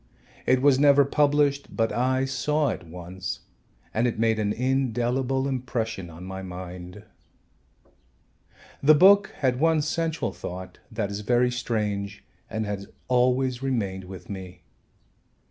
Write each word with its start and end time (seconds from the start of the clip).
It 0.47 0.63
was 0.63 0.79
never 0.79 1.05
published, 1.05 1.75
but 1.77 1.91
I 1.91 2.25
saw 2.25 2.69
it 2.69 2.81
once 2.87 3.41
and 3.93 4.07
it 4.07 4.17
made 4.17 4.39
an 4.39 4.51
indelible 4.51 5.47
impression 5.47 6.09
on 6.09 6.23
my 6.23 6.41
mind. 6.41 7.03
The 8.81 8.95
book 8.95 9.27
had 9.41 9.59
one 9.59 9.83
central 9.83 10.33
thought 10.33 10.79
that 10.91 11.11
is 11.11 11.19
very 11.19 11.51
strange 11.51 12.23
and 12.49 12.65
has 12.65 12.87
always 13.09 13.61
remained 13.61 14.05
with 14.05 14.27
me. 14.27 14.63